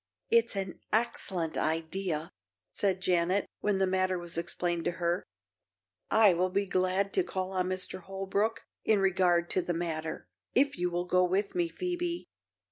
"It's 0.31 0.55
an 0.55 0.79
excellent 0.91 1.59
idea," 1.59 2.31
said 2.71 3.01
Janet, 3.01 3.45
when 3.59 3.77
the 3.77 3.85
matter 3.85 4.17
was 4.17 4.35
explained 4.35 4.83
to 4.85 4.93
her. 4.97 5.23
"I 6.09 6.33
will 6.33 6.49
be 6.49 6.65
glad 6.65 7.13
to 7.13 7.23
call 7.23 7.51
on 7.51 7.69
Mr. 7.69 7.99
Holbrook 7.99 8.63
in 8.83 8.97
regard 8.97 9.47
to 9.51 9.61
the 9.61 9.75
matter, 9.75 10.25
if 10.55 10.75
you 10.75 10.89
will 10.89 11.05
go 11.05 11.23
with 11.23 11.53
me, 11.53 11.69
Phoebe." 11.69 12.25